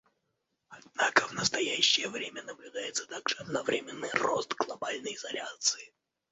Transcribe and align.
Однако 0.69 1.27
в 1.27 1.33
настоящее 1.33 2.09
время 2.09 2.41
наблюдается 2.41 3.05
также 3.05 3.35
одновременный 3.37 4.09
рост 4.13 4.55
глобальной 4.55 5.13
изоляции. 5.13 5.93